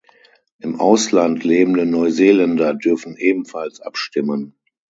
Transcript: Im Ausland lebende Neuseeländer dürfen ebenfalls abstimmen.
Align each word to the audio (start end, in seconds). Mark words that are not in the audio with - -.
Im 0.57 0.79
Ausland 0.81 1.43
lebende 1.43 1.85
Neuseeländer 1.85 2.73
dürfen 2.73 3.17
ebenfalls 3.17 3.81
abstimmen. 3.81 4.55